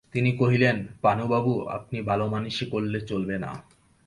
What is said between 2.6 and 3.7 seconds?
করলে চলবে না।